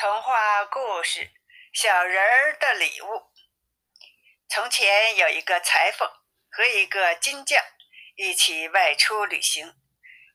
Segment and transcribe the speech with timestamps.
[0.00, 1.22] 童话故事
[1.72, 3.06] 《小人儿的礼物》。
[4.48, 6.08] 从前有一个裁缝
[6.52, 7.60] 和一个金匠
[8.14, 9.74] 一起外出旅行。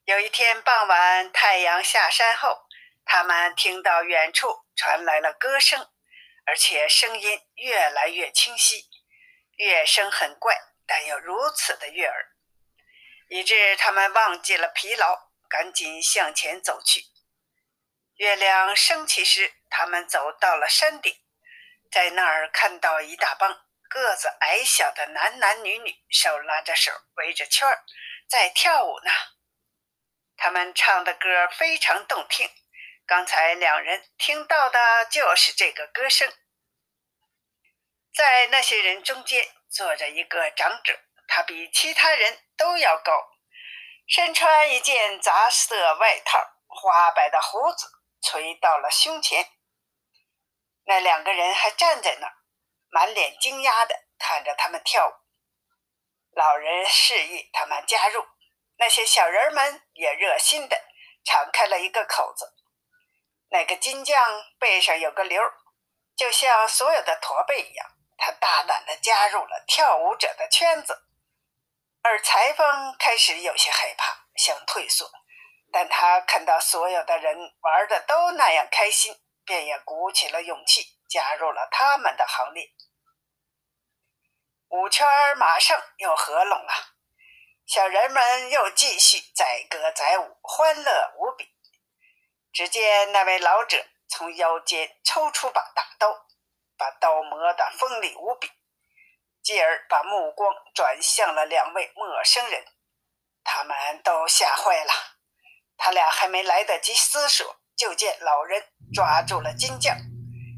[0.03, 2.67] 有一天傍晚，太阳下山后，
[3.05, 5.89] 他们听到远处传来了歌声，
[6.45, 8.89] 而且声音越来越清晰，
[9.55, 10.53] 乐声很怪，
[10.85, 12.35] 但又如此的悦耳，
[13.29, 17.12] 以致他们忘记了疲劳，赶紧向前走去。
[18.17, 21.15] 月亮升起时，他们走到了山顶，
[21.91, 27.83] 在那儿看到一大帮个子矮小的男男女女，手拉着手，围着圈儿，
[28.29, 29.11] 在跳舞呢。
[30.37, 32.49] 他们唱的歌非常动听，
[33.05, 36.31] 刚才两人听到的就是这个歌声。
[38.13, 43.11] 在那些人中间坐着一个长者，他比其他人都要高，
[44.07, 47.87] 身穿一件杂色外套，花白的胡子。
[48.23, 49.51] 垂到了胸前，
[50.85, 52.33] 那两个人还站在那儿，
[52.89, 55.11] 满脸惊讶的看着他们跳舞。
[56.31, 58.25] 老人示意他们加入，
[58.77, 60.81] 那些小人们也热心的
[61.25, 62.55] 敞开了一个口子。
[63.49, 64.17] 那个金匠
[64.57, 65.43] 背上有个瘤，
[66.15, 71.05] 就像所有的驼背一样，他大胆的加入了跳舞者的圈子。
[72.01, 75.11] 而裁缝开始有些害怕，想退缩。
[75.73, 82.69] 但他看到所有的人玩的都那样开心，便也鼓起了勇气，加入了他们的行列。
[84.69, 86.71] 舞圈马上又合拢了，
[87.65, 91.49] 小人们又继续载歌载舞，欢乐无比。
[92.51, 96.27] 只见那位老者从腰间抽出把大刀，
[96.77, 98.51] 把刀磨得锋利无比，
[99.41, 102.63] 继而把目光转向了两位陌生人，
[103.43, 105.12] 他们都吓坏了。
[105.85, 109.97] 他俩还没来得及思索，就见老人抓住了金匠，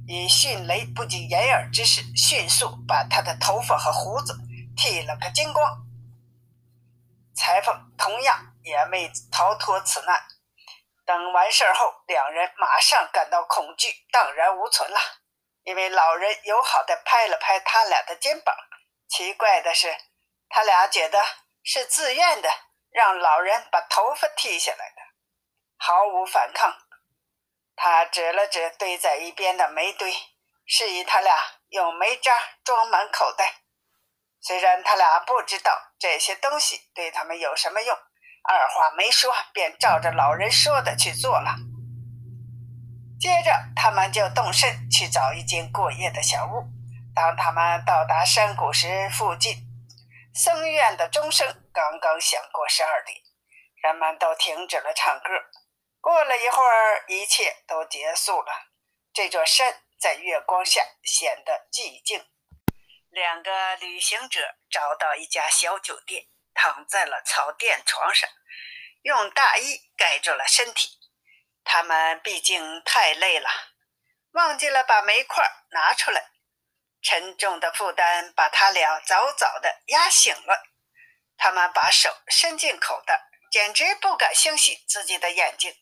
[0.08, 4.38] 以迅雷不及掩耳之势，迅速把他的头发和胡子
[4.78, 5.82] 剃了个精光。
[7.36, 10.28] 裁缝同样也没逃脱此难。
[11.08, 15.00] 等完事后，两人马上感到恐惧荡然无存了，
[15.64, 18.56] 因为老人友好地拍了拍他俩的肩膀。
[19.10, 19.98] 奇怪的是，
[20.50, 21.20] 他俩觉得
[21.64, 22.48] 是自愿的，
[22.92, 25.05] 让老人把头发剃下来的。
[25.88, 26.76] 毫无反抗，
[27.76, 30.12] 他指了指堆在一边的煤堆，
[30.66, 31.38] 示意他俩
[31.70, 32.32] 用煤渣
[32.64, 33.62] 装满口袋。
[34.42, 41.56] 虽然他俩不知道这些东西对他们有什么用，二话没说便照着老人说的去做了。
[43.20, 46.66] 接着，他们就动身去找一间过夜的小屋。
[47.14, 49.54] 当他们到达山谷时，附近
[50.34, 53.22] 僧院的钟声刚刚响过十二点，
[53.84, 55.30] 人们都停止了唱歌。
[56.06, 58.68] 过了一会儿，一切都结束了。
[59.12, 62.24] 这座山在月光下显得寂静。
[63.10, 68.30] 两个旅行者找到一家小酒店，躺在了草垫床上，
[69.02, 70.92] 用大衣盖住了身体。
[71.64, 73.50] 他们毕竟太累了，
[74.34, 76.30] 忘记了把煤块拿出来。
[77.02, 80.68] 沉重的负担把他俩早早的压醒了。
[81.36, 85.76] 他们把手伸进口袋，简直不敢相信自己的眼睛。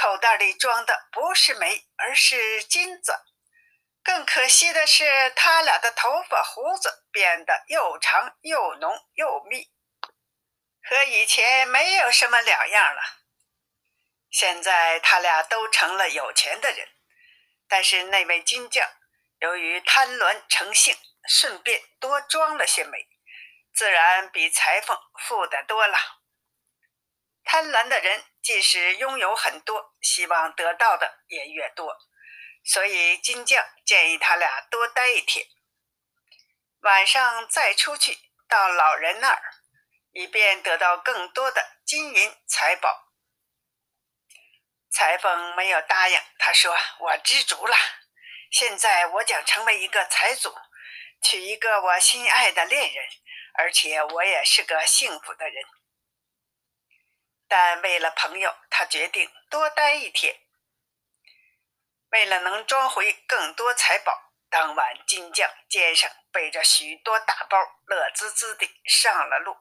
[0.00, 3.12] 口袋里装的不是煤，而是金子。
[4.02, 9.70] 更可惜的是，他俩的头发胡子变得又长又浓又密，
[10.82, 13.02] 和以前没有什么两样了。
[14.30, 16.88] 现在他俩都成了有钱的人，
[17.68, 18.88] 但是那位金匠
[19.40, 20.96] 由于贪婪成性，
[21.28, 23.06] 顺便多装了些煤，
[23.74, 25.98] 自然比裁缝富得多了。
[27.44, 31.96] 贪婪的人即使拥有很多，希望得到的也越多，
[32.64, 35.46] 所以金匠建议他俩多待一天，
[36.80, 38.18] 晚上再出去
[38.48, 39.42] 到老人那儿，
[40.12, 43.08] 以便得到更多的金银财宝。
[44.90, 47.76] 裁缝没有答应，他说：“我知足了，
[48.50, 50.52] 现在我将成为一个财主，
[51.22, 53.04] 娶一个我心爱的恋人，
[53.54, 55.62] 而且我也是个幸福的人。”
[57.50, 60.36] 但为了朋友，他决定多待一天。
[62.10, 69.56] 为了能装回更多财宝，当晚金匠肩上背着许多大包，乐滋滋地上了路。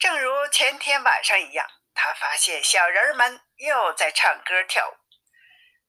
[0.00, 4.96] 正如前天晚上一样，他发现小人们又在唱歌跳舞。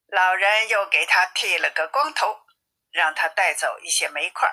[0.06, 2.42] 老人又给他剃了个光头，
[2.92, 4.48] 让他带走一些煤块。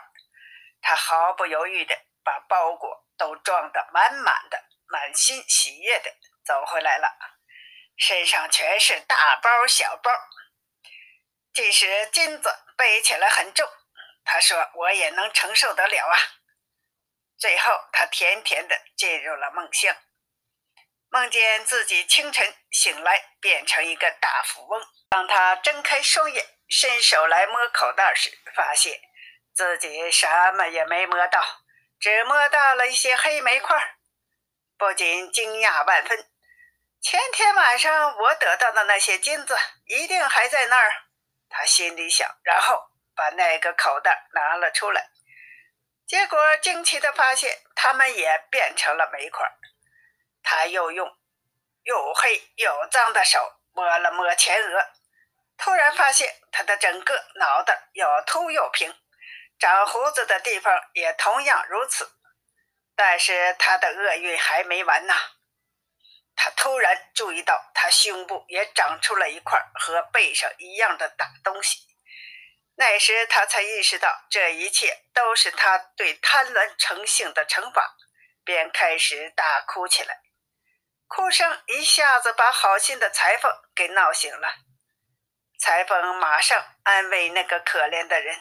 [0.80, 4.65] 他毫不犹豫地把包裹都装得满满的。
[4.88, 6.10] 满心喜悦的
[6.44, 7.16] 走回来了，
[7.96, 10.10] 身上全是大包小包。
[11.52, 13.66] 即使金子背起来很重，
[14.24, 16.16] 他说我也能承受得了啊。
[17.38, 19.96] 最后，他甜甜的进入了梦乡，
[21.08, 24.82] 梦见自己清晨醒来变成一个大富翁。
[25.10, 29.00] 当他睁开双眼，伸手来摸口袋时，发现
[29.54, 31.42] 自己什么也没摸到，
[31.98, 33.95] 只摸到了一些黑煤块，
[34.78, 36.28] 不仅惊讶万分。
[37.00, 39.56] 前天晚上我得到的那些金子
[39.86, 40.90] 一定还在那儿，
[41.48, 45.10] 他心里想，然后把那个口袋拿了出来。
[46.06, 49.46] 结果惊奇的发现，它们也变成了煤块。
[50.42, 51.08] 他又用
[51.82, 54.84] 又黑又脏的手摸了摸前额，
[55.56, 58.94] 突然发现他的整个脑袋又秃又平，
[59.58, 62.15] 长胡子的地方也同样如此。
[62.96, 65.14] 但是他的厄运还没完呢。
[66.34, 71.78] 他突然注意到，他胸部也长出了一块和背上一样的大东西。
[72.76, 77.96] 那时他才意识到，这一切都是他对贪婪成性的惩罚，
[78.44, 80.20] 便开始大哭起来。
[81.06, 84.56] 哭声一下子把好心的裁缝给闹醒了。
[85.58, 88.38] 裁缝马上安慰那个可怜的人，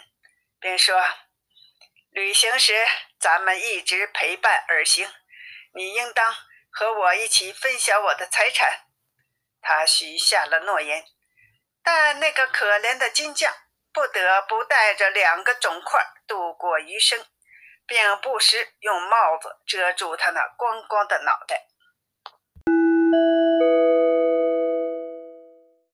[0.60, 1.02] 并说
[2.16, 2.74] ：“旅行时
[3.20, 5.06] 咱们一直陪伴而行，
[5.74, 6.34] 你应当
[6.72, 8.86] 和我一起分享我的财产。”
[9.62, 11.04] 他许下了诺言，
[11.84, 13.54] 但那个可怜的金匠。
[13.92, 17.26] 不得不带着两个肿块度过余生，
[17.86, 21.66] 并不时用帽子遮住他那光光的脑袋。